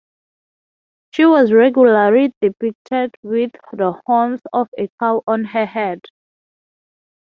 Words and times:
She 1.11 1.27
was 1.27 1.51
regularly 1.53 2.33
depicted 2.41 3.13
with 3.21 3.51
the 3.71 4.01
horns 4.07 4.41
of 4.51 4.67
a 4.75 4.89
cow 4.99 5.21
on 5.27 5.43
her 5.43 5.67
head. 5.67 6.01